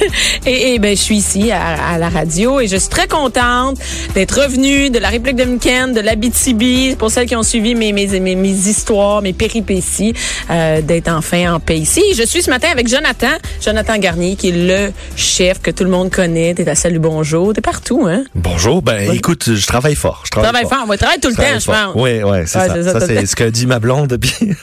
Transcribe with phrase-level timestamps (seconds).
[0.46, 3.78] et, et ben, je suis ici à, à, la radio et je suis très contente
[4.14, 8.20] d'être revenue de la République dominicaine, de l'Abitibi, pour celles qui ont suivi mes, mes,
[8.20, 10.14] mes, mes histoires, mes péripéties,
[10.50, 12.02] euh, d'être enfin en paix ici.
[12.16, 15.90] Je suis ce matin avec Jonathan, Jonathan Garnier, qui est le chef que tout le
[15.90, 16.54] monde connaît.
[16.54, 18.24] T'es à Salut Bonjour, t'es partout, hein?
[18.34, 20.22] Bonjour, ben écoute, je travaille fort.
[20.24, 20.78] Je travaille, travaille fort.
[20.78, 20.86] fort.
[20.86, 21.94] Moi, je travaille tout le temps, je pense.
[21.94, 22.82] Oui, oui, c'est ouais, ça.
[22.82, 24.18] Ça, ça c'est ce que dit ma blonde.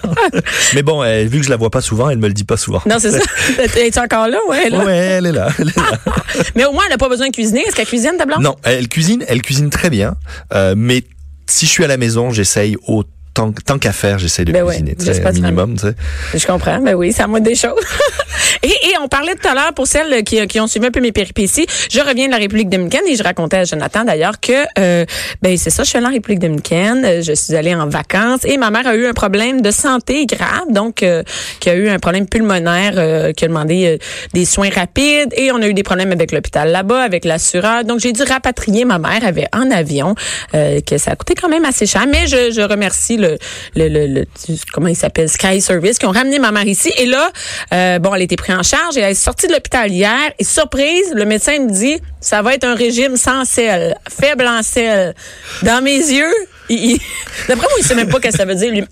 [0.76, 2.58] Mais bon, euh, vu que je la vois pas souvent, elle me le dit pas
[2.58, 2.82] souvent.
[2.88, 3.20] Non, c'est ça.
[3.78, 4.38] Es-tu encore là?
[4.50, 4.84] Ouais, là?
[4.84, 5.50] Ouais, elle est là.
[5.60, 5.92] Elle est là.
[6.56, 7.62] mais au moins, elle n'a pas besoin de cuisiner.
[7.62, 8.42] Est-ce qu'elle cuisine, ta blonde?
[8.42, 10.16] Non, elle cuisine, elle cuisine très bien.
[10.54, 11.04] Euh, mais
[11.48, 14.66] si je suis à la maison, j'essaye autant tant, tant qu'à faire, j'essaie de ben
[14.66, 15.96] cuisiner, ouais, un minimum, tu sais.
[16.34, 17.86] Je comprends, ben oui, c'est à moi des choses.
[18.64, 21.02] et, et on parlait tout à l'heure pour celles qui, qui ont suivi un peu
[21.02, 21.68] mes péripéties.
[21.92, 25.06] Je reviens de la République dominicaine et je racontais à Jonathan d'ailleurs que euh,
[25.42, 28.58] ben c'est ça, je suis allée en République dominicaine, je suis allée en vacances et
[28.58, 31.22] ma mère a eu un problème de santé grave, donc euh,
[31.60, 33.98] qui a eu un problème pulmonaire, euh, qui a demandé euh,
[34.34, 37.84] des soins rapides et on a eu des problèmes avec l'hôpital là-bas, avec l'assureur.
[37.84, 40.16] Donc j'ai dû rapatrier ma mère, avait en avion,
[40.56, 43.27] euh, que ça a coûté quand même assez cher, mais je, je remercie le
[43.76, 44.26] le, le, le,
[44.74, 45.30] comment il s'appelle?
[45.30, 46.92] Sky Service qui ont ramené ma mère ici.
[46.98, 47.30] Et là
[47.74, 48.98] euh, bon elle a été prise en charge.
[48.98, 50.32] Et elle est sortie de l'hôpital hier.
[50.40, 54.64] Et surprise le médecin me dit ça va être un régime sans sel faible en
[54.64, 55.14] sel.
[55.64, 56.34] Dans mes yeux
[56.70, 58.72] D'après moi, il sait même pas ce que ça veut dire.
[58.72, 58.84] Lui.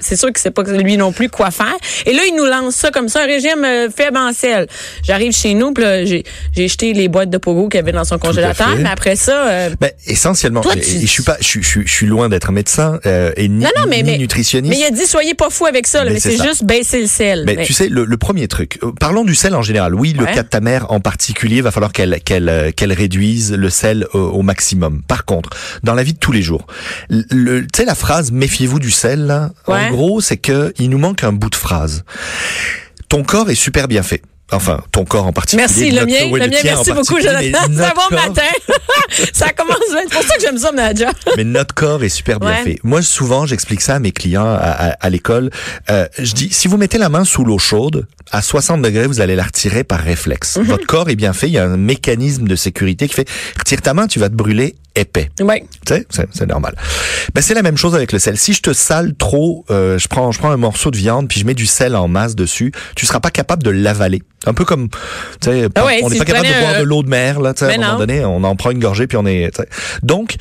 [0.00, 1.76] C'est sûr qu'il sait pas lui non plus quoi faire.
[2.06, 4.66] Et là, il nous lance ça comme ça, un régime euh, faible en sel.
[5.02, 8.76] J'arrive chez nous, puis j'ai jeté les boîtes de pogo qu'il avait dans son congélateur.
[8.78, 10.82] Mais après ça, euh, ben, essentiellement, toi, tu...
[10.82, 13.86] je suis pas, je, je, je suis loin d'être médecin euh, et ni, non, non,
[13.88, 14.74] mais, ni nutritionniste.
[14.74, 16.04] Mais il a dit soyez pas fou avec ça.
[16.04, 17.44] Là, mais c'est juste baisser le sel.
[17.46, 18.78] Mais, mais, tu sais, le, le, premier truc.
[18.82, 19.94] Euh, parlons du sel en général.
[19.94, 20.32] Oui, le ouais.
[20.32, 24.18] cas de ta mère en particulier, va falloir qu'elle qu'elle qu'elle réduise le sel au,
[24.18, 25.02] au, maximum.
[25.06, 25.50] Par contre,
[25.82, 26.66] dans la vie de tous les jours,
[27.30, 29.74] tu sais la phrase méfiez-vous du sel là, ouais.
[29.74, 32.04] en gros, c'est que il nous manque un bout de phrase.
[33.08, 34.22] Ton corps est super bien fait.
[34.54, 35.66] Enfin, ton corps en particulier.
[35.66, 37.58] Merci, le mien, le, le mien, merci beaucoup, Jonathan.
[37.74, 38.42] Ça va matin.
[39.32, 41.10] ça commence C'est pour ça que j'aime ça, Nadja.
[41.38, 42.62] mais notre corps est super bien ouais.
[42.62, 42.78] fait.
[42.84, 45.48] Moi, souvent, j'explique ça à mes clients à, à, à l'école.
[45.90, 49.22] Euh, je dis, si vous mettez la main sous l'eau chaude, à 60 degrés, vous
[49.22, 50.56] allez la retirer par réflexe.
[50.58, 50.66] Mm -hmm.
[50.66, 51.46] Votre corps est bien fait.
[51.48, 54.34] Il y a un mécanisme de sécurité qui fait, retire ta main, tu vas te
[54.34, 55.30] brûler épais.
[55.86, 56.74] Sais, c'est normal.
[57.34, 58.36] Ben, c'est la même chose avec le sel.
[58.36, 61.40] Si je te sale trop, euh, je prends, je prends un morceau de viande puis
[61.40, 64.22] je mets du sel en masse dessus, tu seras pas capable de l'avaler.
[64.46, 66.84] Un peu comme, tu sais, ah ouais, on n'est si pas capable de boire de
[66.84, 69.06] l'eau de mer, là, tu sais, à un moment donné, on en prend une gorgée
[69.06, 69.68] puis on est, t'sais.
[70.02, 70.36] donc,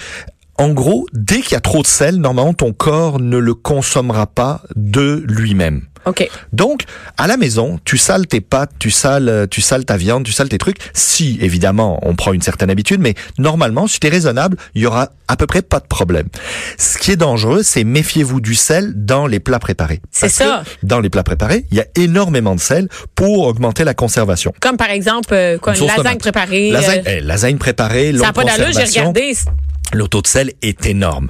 [0.57, 4.27] en gros, dès qu'il y a trop de sel, normalement, ton corps ne le consommera
[4.27, 5.81] pas de lui-même.
[6.05, 6.29] Okay.
[6.53, 6.83] Donc,
[7.17, 10.49] à la maison, tu sales tes pâtes, tu sales, tu sales ta viande, tu sales
[10.49, 10.77] tes trucs.
[10.93, 14.85] Si, évidemment, on prend une certaine habitude, mais normalement, si tu es raisonnable, il y
[14.85, 16.27] aura à peu près pas de problème.
[16.77, 20.01] Ce qui est dangereux, c'est méfiez-vous du sel dans les plats préparés.
[20.11, 20.63] C'est ça.
[20.83, 24.53] dans les plats préparés, il y a énormément de sel pour augmenter la conservation.
[24.59, 26.71] Comme par exemple, euh, quoi, une, une lasagne préparée.
[26.71, 27.17] Lasagne, euh...
[27.17, 29.35] eh, lasagne préparée, Ça n'a pas d'allure, j'ai regardé
[29.93, 31.29] le taux de sel est énorme.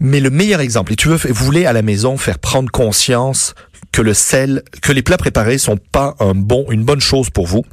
[0.00, 3.54] Mais le meilleur exemple, et tu veux, vous voulez à la maison faire prendre conscience
[3.96, 7.46] que le sel, que les plats préparés sont pas un bon, une bonne chose pour
[7.46, 7.64] vous.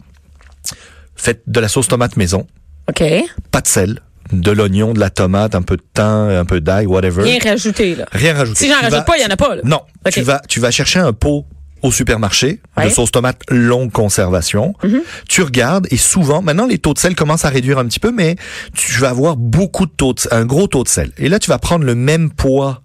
[1.18, 2.48] Faites de la sauce tomate maison.
[2.88, 3.04] OK.
[3.52, 4.00] Pas de sel.
[4.32, 7.24] De l'oignon, de la tomate, un peu de thym, un peu d'ail, whatever.
[7.24, 8.06] Rien rajouté, là.
[8.14, 8.58] Rien rajouté.
[8.58, 9.64] Si j'en rajoute pas, il y en a pas, là.
[9.66, 9.82] Non.
[10.06, 10.22] Okay.
[10.22, 11.46] Tu vas, tu vas chercher un pot
[11.82, 12.86] au supermarché ouais.
[12.86, 14.76] de sauce tomate longue conservation.
[14.82, 15.02] Mm -hmm.
[15.28, 18.14] Tu regardes et souvent, maintenant les taux de sel commencent à réduire un petit peu,
[18.14, 18.38] mais
[18.74, 21.12] tu vas avoir beaucoup de taux de, un gros taux de sel.
[21.18, 22.82] Et là, tu vas prendre le même poids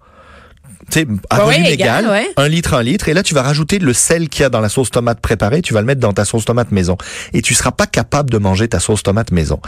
[0.89, 2.29] tu sais, à ouais, volume égal, égal, ouais.
[2.37, 4.61] un litre, un litre, et là tu vas rajouter le sel qu'il y a dans
[4.61, 6.97] la sauce tomate préparée, tu vas le mettre dans ta sauce tomate maison,
[7.33, 9.59] et tu seras pas capable de manger ta sauce tomate maison.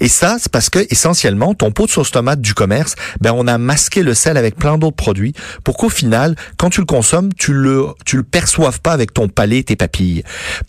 [0.00, 3.46] Et ça, c'est parce que essentiellement, ton pot de sauce tomate du commerce, ben on
[3.46, 7.32] a masqué le sel avec plein d'autres produits, pour qu'au final, quand tu le consommes,
[7.34, 10.22] tu le, tu le perçoives pas avec ton palais, tes papilles.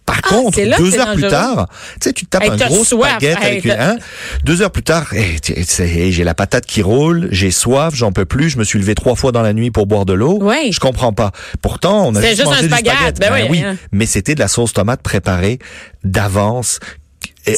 [0.05, 1.15] Par ah, contre, deux heures dangereux.
[1.15, 3.97] plus tard, tu sais, tu te tapes hey, un gros soif, hey, avec une, hein,
[4.43, 8.49] deux heures plus tard, hey, j'ai la patate qui roule, j'ai soif, j'en peux plus,
[8.49, 10.39] je me suis levé trois fois dans la nuit pour boire de l'eau.
[10.41, 10.73] Oui.
[10.73, 11.31] Je comprends pas.
[11.61, 13.19] Pourtant, on a juste, juste mangé un du spaghetti.
[13.21, 13.77] Ben ben oui, oui.
[13.93, 15.59] Mais c'était de la sauce tomate préparée
[16.03, 16.79] d'avance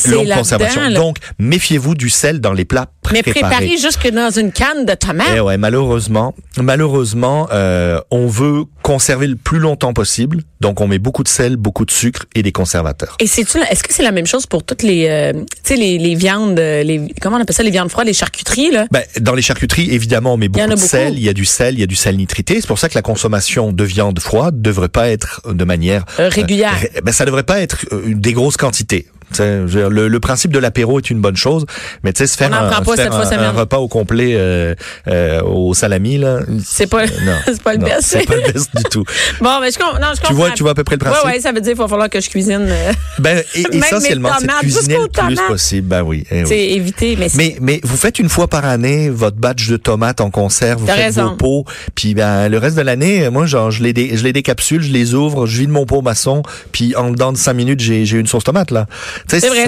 [0.07, 0.89] longue conservation.
[0.91, 3.41] Donc, méfiez-vous du sel dans les plats Mais préparés.
[3.55, 5.27] préparé jusque dans une canne de tomates.
[5.35, 6.35] Eh ouais, malheureusement,
[6.77, 11.57] malheureusement, euh, on veut conserver le plus longtemps possible, donc on met beaucoup de sel,
[11.57, 13.15] beaucoup de sucre et des conservateurs.
[13.19, 15.97] Et c'est-tu, est-ce que c'est la même chose pour toutes les, euh, tu sais, les,
[15.97, 18.85] les viandes, euh, les, comment on appelle ça, les viandes froides, les charcuteries, là?
[18.91, 20.87] Ben, dans les charcuteries, évidemment, on met beaucoup de beaucoup.
[20.87, 21.13] sel.
[21.17, 22.61] Il y a du sel, il y a du sel nitrité.
[22.61, 26.29] C'est pour ça que la consommation de viande froide devrait pas être de manière Euh,
[26.29, 26.73] régulière.
[26.79, 29.07] ré- ben, ça devrait pas être euh, des grosses quantités.
[29.31, 31.65] Dire, Le, le principe de l'apéro est une bonne chose,
[32.03, 34.73] mais tu sais, se faire, un, se faire un- un repas au complet euh,
[35.07, 38.01] euh, au salami là, C'est pas, non, c'est pas le best.
[38.03, 39.03] c'est pas le best du tout.
[39.41, 40.27] Bon, mais je, non, je comprends.
[40.29, 41.25] Tu vois, tu vois à peu près le principe.
[41.25, 42.65] Ouais, ouais, ça veut dire qu'il va falloir que je cuisine.
[42.69, 45.47] euh, Ben, et- Même essentiellement, c'est cuisiner le plus tomates.
[45.47, 45.87] possible.
[45.87, 46.23] Ben oui.
[46.31, 46.45] eh oui.
[46.47, 50.21] c'est éviter, mais, Mais, mais vous faites une fois par année votre batch de tomates
[50.21, 51.29] en conserve, vous faites raison.
[51.29, 51.65] vos pots,
[51.95, 54.91] puis ben le reste de l'année, moi genre je les dé- je les décapsule, je
[54.91, 58.17] les ouvre, je vide mon pot maçon, puis en dedans de cinq minutes j'ai j'ai
[58.17, 58.87] une sauce tomate là.
[59.27, 59.67] C'est vrai.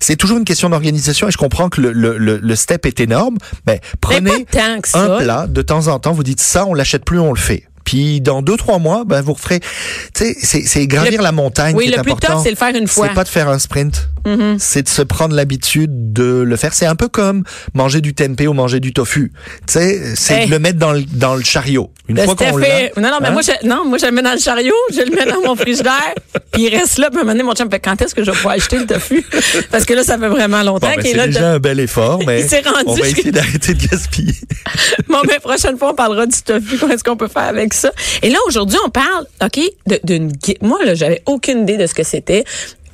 [0.00, 3.00] C'est toujours une question d'organisation et je comprends que le, le, le, le step est
[3.00, 3.36] énorme.
[3.66, 4.46] Mais prenez
[4.94, 7.64] un plat de temps en temps, vous dites ça, on l'achète plus, on le fait.
[7.84, 9.60] Puis dans deux trois mois, ben vous referez.
[9.60, 9.66] Tu
[10.14, 12.34] sais, c'est c'est gravir Le- la montagne Oui, qui est le plus important.
[12.34, 13.08] tough, c'est le faire une fois.
[13.08, 14.10] C'est pas de faire un sprint.
[14.36, 14.56] Mhm.
[14.58, 16.74] C'est de se prendre l'habitude de le faire.
[16.74, 17.44] C'est un peu comme
[17.74, 19.32] manger du tempeh ou manger du tofu.
[19.66, 20.46] Tu sais, c'est Hey.
[20.46, 21.90] de le mettre dans le, dans le chariot.
[22.08, 22.88] Une Le fois qu'on l'a.
[22.96, 23.30] Non, non, mais hein?
[23.32, 25.56] moi, je, non, moi, je le mets dans le chariot, je le mets dans mon
[25.56, 26.14] frigidaire,
[26.52, 28.22] puis il reste là, puis à un moment donné, mon chum fait, quand est-ce que
[28.24, 29.24] je vais pouvoir acheter le tofu?
[29.70, 31.26] Parce que là, ça fait vraiment Bon, longtemps ben, qu'il est c'est là.
[31.26, 34.34] le déjà un bel effort, mais Il s'est rendu on va essayer d'arrêter de gaspiller.
[35.08, 36.78] Bon, mais prochaine fois, on parlera du tofu.
[36.78, 37.90] Qu'est-ce qu'on peut faire avec ça?
[38.22, 40.30] Et là, aujourd'hui, on parle, OK, de- d'une.
[40.62, 42.44] Moi, là, j'avais aucune idée de ce que c'était.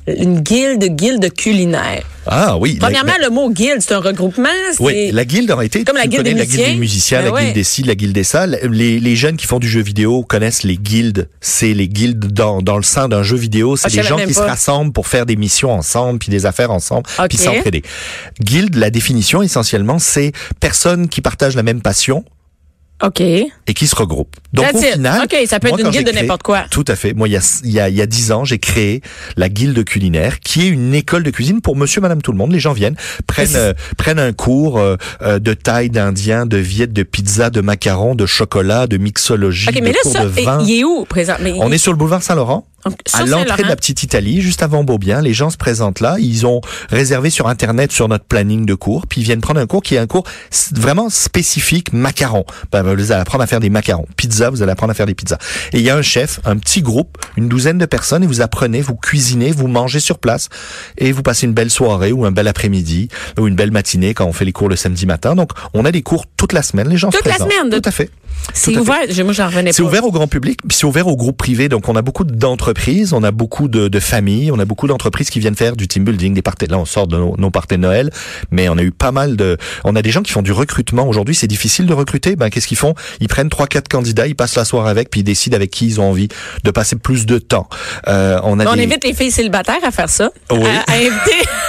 [0.07, 2.03] Une guilde, guilde culinaire.
[2.27, 2.73] Ah oui.
[2.73, 4.49] la- Premièrement, le mot guilde, c'est un regroupement.
[4.79, 5.83] Oui, la guilde aurait été.
[5.83, 7.41] Comme la guilde des la guilde des musiciens, Ben la ouais.
[7.43, 8.45] guilde des ci, la guilde des ça.
[8.47, 11.29] Les, les jeunes qui font du jeu vidéo connaissent les guildes.
[11.41, 13.77] C'est les guildes dans, dans le sein d'un jeu vidéo.
[13.77, 16.71] C'est Ah, des gens qui se rassemblent pour faire des missions ensemble, puis des affaires
[16.71, 17.27] ensemble, Ok.
[17.29, 17.83] puis s'entraider.
[18.41, 22.23] Guilde, la définition essentiellement, c'est personnes qui partagent la même passion
[23.03, 23.19] OK.
[23.19, 24.35] et qui se regroupent.
[24.53, 24.93] Donc That's au it.
[24.93, 26.65] final, OK, ça peut moi, être une guilde de n'importe quoi.
[26.71, 27.13] Tout à fait.
[27.13, 29.01] Moi, il y a il y a il y a dix ans, j'ai créé
[29.35, 32.51] la guilde culinaire, qui est une école de cuisine pour Monsieur, Madame, tout le monde.
[32.53, 32.95] Les gens viennent,
[33.27, 37.61] prennent euh, prennent un cours euh, euh, de taille, d'indien, de viette, de pizza, de
[37.61, 40.63] macarons, de chocolat, de mixologie, OK, mais de là, cours ça, de vin.
[40.65, 41.35] il est où, présent?
[41.41, 42.65] Mais On est sur le boulevard Saint-Laurent.
[42.85, 46.17] Donc, À l'entrée de la petite Italie, juste avant Beaubien, les gens se présentent là.
[46.19, 49.65] Ils ont réservé sur Internet, sur notre planning de cours, puis ils viennent prendre un
[49.65, 50.23] cours qui est un cours
[50.73, 52.45] vraiment spécifique macarons.
[52.71, 54.05] Ben, vous allez apprendre à faire des macarons.
[54.17, 55.37] Pizza, vous allez apprendre à faire des pizzas.
[55.73, 58.41] Et il y a un chef, un petit groupe, une douzaine de personnes, et vous
[58.41, 60.49] apprenez, vous cuisinez, vous mangez sur place,
[60.97, 63.09] et vous passez une belle soirée ou un bel après-midi
[63.39, 65.35] ou une belle matinée quand on fait les cours le samedi matin.
[65.35, 66.87] Donc, on a des cours toute la semaine.
[66.89, 67.51] Les gens se Toute la présentent.
[67.51, 68.09] semaine, Tout à fait.
[68.53, 68.99] C'est ouvert.
[69.23, 69.75] Moi, j'en revenais pas.
[69.75, 71.67] C'est ouvert au grand public, puis c'est ouvert au groupe privé.
[71.69, 75.29] Donc, on a beaucoup d'entreprises, on a beaucoup de, de familles, on a beaucoup d'entreprises
[75.29, 76.67] qui viennent faire du team building, des parties.
[76.67, 78.11] Là, on sort de nos, nos parties de Noël,
[78.51, 79.57] mais on a eu pas mal de.
[79.83, 81.07] On a des gens qui font du recrutement.
[81.07, 82.35] Aujourd'hui, c'est difficile de recruter.
[82.35, 82.93] Ben, qu'est-ce qu'ils font?
[83.19, 85.85] Ils prennent trois, quatre candidats, ils passent la soirée avec, puis ils décident avec qui
[85.87, 86.27] ils ont envie
[86.63, 87.67] de passer plus de temps.
[88.07, 88.83] Euh, on a On des...
[88.83, 90.31] invite les filles célibataires à faire ça.
[90.51, 90.63] Oui.
[90.87, 91.11] À, à inviter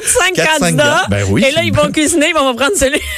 [0.00, 1.06] 4-5 Quatre, cinq candidats.
[1.10, 1.44] Ben oui.
[1.48, 3.00] Et là, ils vont cuisiner, ils vont prendre celui.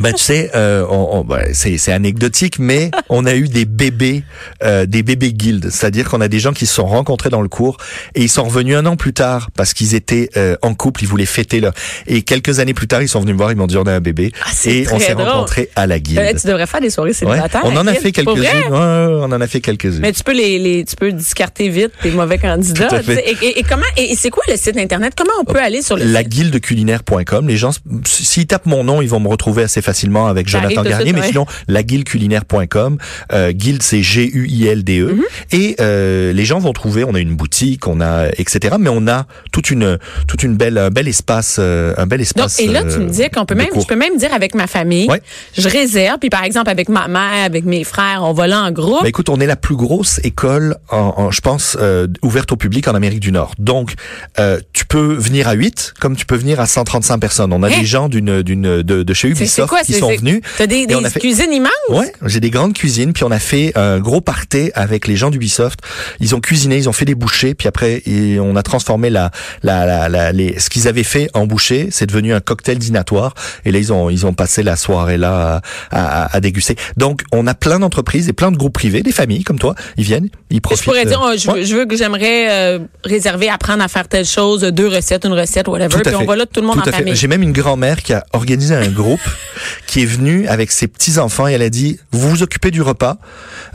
[0.00, 3.64] Ben tu sais, euh, on, on- ben, c'est c'est anecdotique, mais on a eu des
[3.64, 4.24] bébés,
[4.64, 7.48] euh, des bébés guildes, c'est-à-dire qu'on a des gens qui se sont rencontrés dans le
[7.48, 7.76] cours
[8.16, 11.08] et ils sont revenus un an plus tard parce qu'ils étaient euh, en couple, ils
[11.08, 11.72] voulaient fêter leur.
[12.08, 13.92] Et quelques années plus tard, ils sont venus me voir, ils m'ont dit on a
[13.92, 16.18] un bébé Ah, et on s'est rencontrés à la guilde.
[16.18, 17.14] Euh, tu devrais faire des soirées Ouais.
[17.14, 17.62] célibataires.
[17.64, 18.40] On en a fait quelques-unes.
[18.40, 18.74] Ouais, ouais,
[19.20, 20.00] on en a fait quelques-unes.
[20.00, 23.00] Mais tu peux les, les tu peux discarter vite tes mauvais candidats.
[23.42, 25.12] Et- et comment et c'est quoi le site internet?
[25.16, 27.48] Comment on peut aller sur le la site guildeculinaire.com.
[27.48, 27.70] Les gens,
[28.06, 31.12] s'ils tapent mon nom, ils vont me retrouver assez facilement avec Ça Jonathan Garnier.
[31.12, 32.98] mais sinon, la guildeculinaire.com.
[33.32, 35.12] Euh, guilde, c'est G-U-I-L-D-E.
[35.14, 35.22] Mhm.
[35.52, 38.76] Et euh, les gens vont trouver, on a une boutique, on a, etc.
[38.78, 42.26] Mais on a toute une, toute une belle, un bel espace, euh, un bel Donc,
[42.26, 42.60] espace.
[42.60, 44.66] et là, tu euh, me dis qu'on peut même, je peux même dire avec ma
[44.66, 45.22] famille, Ouais.
[45.56, 48.70] je réserve, puis par exemple avec ma mère, avec mes frères, on va là en
[48.72, 49.02] groupe.
[49.02, 52.56] Ben écoute, on est la plus grosse école, en, en- je pense, euh, ouverte au
[52.56, 53.52] public en Amérique du Nord.
[53.58, 53.94] Donc,
[54.38, 57.52] euh, tu peux venir à 8, comme tu peux venir à 135 personnes.
[57.52, 57.80] On a Hein?
[57.80, 60.40] des gens d'une, d'une, de, de chez Ubisoft quoi, qui sont venus.
[60.56, 61.70] T'as des, des fait- cuisines immenses?
[61.90, 65.30] Ouais, j'ai des grandes cuisines, puis on a fait un gros party avec les gens
[65.30, 65.80] d'Ubisoft.
[66.20, 69.30] Ils ont cuisiné, ils ont fait des bouchées, puis après et on a transformé la,
[69.62, 73.34] la, la, la- les, ce qu'ils avaient fait en bouchée, c'est devenu un cocktail dînatoire.
[73.64, 75.60] Et là ils ont ils ont passé la soirée là
[75.90, 76.76] à, à, à déguster.
[76.96, 80.04] Donc on a plein d'entreprises et plein de groupes privés, des familles comme toi, ils
[80.04, 80.84] viennent, ils Je profitent.
[80.84, 84.08] pourrais dire, euh, oh, je, veux, je veux que j'aimerais euh, réserver, apprendre à faire
[84.08, 85.88] telle chose, deux recettes, une recette, whatever.
[86.02, 86.26] Tout à puis on fait.
[86.26, 86.98] va là tout le monde Tout en à fait.
[86.98, 87.14] famille.
[87.14, 89.20] J'ai même une grand-mère qui a organisé un groupe
[89.86, 93.16] qui est venue avec ses petits-enfants et elle a dit, vous vous occupez du repas,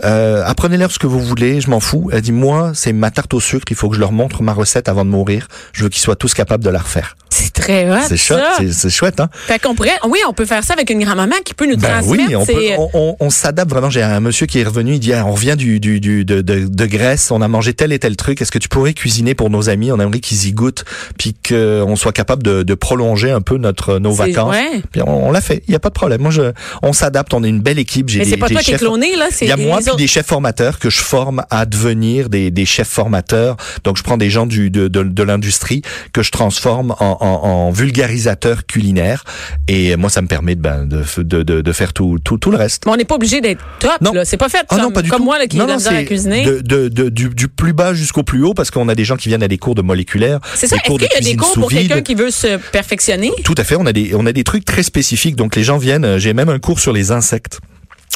[0.04, 2.10] euh, apprenez-leur ce que vous voulez, je m'en fous.
[2.12, 4.54] Elle dit, moi, c'est ma tarte au sucre, il faut que je leur montre ma
[4.54, 5.48] recette avant de mourir.
[5.74, 7.16] Je veux qu'ils soient tous capables de la refaire.
[7.56, 9.30] C'est très hot, c'est chouette, c'est- hein?
[9.48, 12.02] Fait qu'on pourrait, oui, on peut faire ça avec une grand-maman qui peut nous Ben
[12.02, 12.28] transmettre.
[12.30, 13.90] oui, on, peut, on, on- on s'adapte vraiment.
[13.90, 16.42] J'ai un monsieur qui est revenu, il dit ah, on revient du, du, du de,
[16.42, 18.42] de, de Grèce, on a mangé tel et tel truc.
[18.42, 19.92] Est-ce que tu pourrais cuisiner pour nos amis?
[19.92, 20.84] On aimerait qu'ils y goûtent,
[21.18, 24.52] puis qu'on soit capable de, de prolonger un peu notre nos C'est- vacances.
[24.56, 24.82] ouais.
[24.92, 25.64] Puis on, l'a fait.
[25.68, 26.22] Il y a pas de problème.
[26.22, 27.34] Moi, je, on s'adapte.
[27.34, 28.10] On est une belle équipe.
[28.10, 29.78] J'ai Mais c'est pas des toi qui es cloné, là, c'est il y a moi
[29.80, 29.98] puis autres.
[29.98, 33.58] des chefs formateurs que je forme à devenir des, des chefs formateurs.
[33.84, 35.82] Donc je prends des gens du, de, de, de l'industrie
[36.14, 39.24] que je transforme en, en, en vulgarisateurs culinaires
[39.68, 42.52] et moi ça me permet de, ben, de, de, de, de faire tout, tout, tout
[42.52, 42.86] le reste.
[42.86, 44.14] Mais on n'est pas obligé d'être top, Non.
[44.14, 44.26] là.
[44.26, 45.26] C'est pas fait Ah comme, non, pas du comme tout.
[45.26, 46.46] moi, là, qui non, ai de non, à cuisiner.
[46.46, 49.44] de, du, du plus bas jusqu'au plus haut parce qu'on a des gens qui viennent
[49.44, 50.78] à des cours de moléculaire, C'est ça.
[50.78, 53.32] Est-ce qu'il y a des cours pour quelqu'un qui veut se perfectionner?
[53.44, 55.78] Tout à fait, on a des on a des trucs très spécifiques donc les gens
[55.78, 57.60] viennent, euh, j'ai même un cours sur les insectes.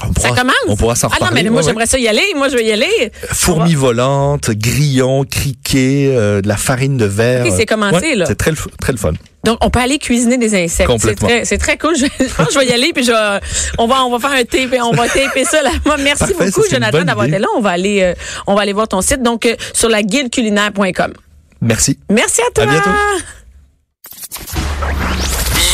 [0.03, 0.55] On Ça pourra, commence?
[0.67, 1.63] on pourra s'en Ah non, mais moi, Ouais, ouais.
[1.63, 2.21] j'aimerais ça y aller.
[2.35, 3.11] Moi, je veux y aller.
[3.31, 7.45] Fourmis volantes, grillons, criquets, euh, de la farine de verre.
[7.55, 8.25] C'est commencé, là.
[8.27, 9.13] C'est très très le fun.
[9.43, 10.75] Donc, on peut aller cuisiner des insectes.
[10.77, 11.27] C'est Complètement.
[11.29, 11.95] très, c'est très cool.
[11.97, 13.39] Je, je pense que je vais y aller, puis je, vais-
[13.79, 15.71] on va, on va faire un tape, on va taper ça là.
[15.85, 17.47] Moi, merci Parfait, ça, beaucoup, Jonathan, d'avoir été là.
[17.55, 18.13] On va aller, euh,
[18.45, 19.23] on va aller voir ton site.
[19.23, 21.13] Donc, euh, sur la guideculinaire.com.
[21.61, 21.97] Merci.
[22.11, 22.63] Merci à toi.
[22.65, 22.89] À bientôt.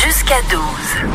[0.06, 1.14] Jusqu'à 12.